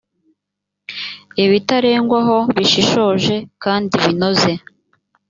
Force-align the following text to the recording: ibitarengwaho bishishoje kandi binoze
ibitarengwaho 1.43 2.37
bishishoje 2.55 3.35
kandi 3.63 3.93
binoze 4.03 4.51